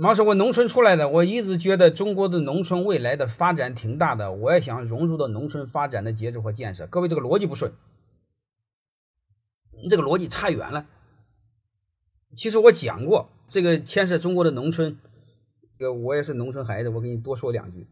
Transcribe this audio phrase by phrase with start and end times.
[0.00, 6.86] 马是我农村出来的，我一直觉得中国的农村未来的发展挺大的，我也想融入到农村发展的节奏和建设。
[6.86, 7.72] 各位，这个逻辑不顺，
[9.72, 10.86] 你这个逻辑差远了。
[12.36, 14.96] 其实我讲过，这个牵涉中国的农村，
[15.76, 17.88] 这个我也是农村孩子，我给你多说两句。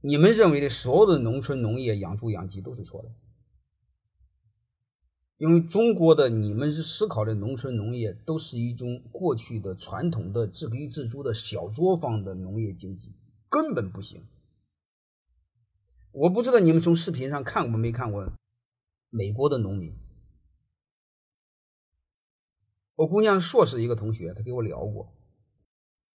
[0.00, 3.10] 你们认为的所有的农村农业养猪养鸡都是错的。
[5.40, 13.14] 因为中国的你们是思考的农村农业，都是一种过去的传统的自给自足的小作坊的农业经济，
[13.48, 14.22] 根本不行。
[16.12, 18.30] 我不知道你们从视频上看过没看过
[19.08, 19.94] 美国的农民。
[22.96, 25.10] 我姑娘硕士一个同学，他给我聊过，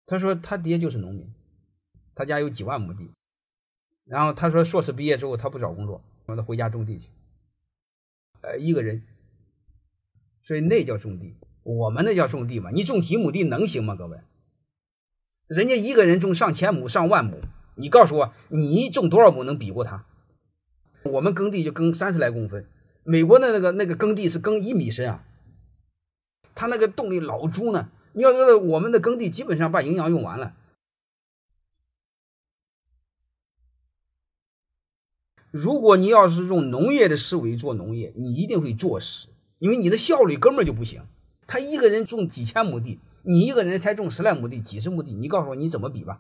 [0.06, 1.34] 他说他爹就是农民，
[2.14, 3.10] 他家有几万亩地，
[4.04, 7.08] 然后他说硕士毕业之后他不找工作，让他回家种地去，
[8.42, 9.02] 呃，一个人。
[10.44, 12.70] 所以那叫种地，我们那叫种地嘛？
[12.70, 13.96] 你种几亩地能行吗？
[13.96, 14.20] 各位，
[15.48, 17.40] 人家一个人种上千亩、上万亩，
[17.76, 20.06] 你告诉我，你种多少亩能比过他？
[21.04, 22.70] 我们耕地就耕三十来公分，
[23.04, 25.26] 美国的那个那个耕地是耕一米深啊，
[26.54, 27.90] 他那个洞里老猪呢。
[28.16, 30.56] 你要知道，我们的耕地基本上把营养用完了。
[35.50, 39.30] 如果你要是用农业的思维做农业，你一定会作死。
[39.64, 41.04] 因为你的效率根本就不行，
[41.48, 46.20] 他一个人种几千亩地，你一个人才种十来亩地、几十亩地，你告诉我你怎么比吧？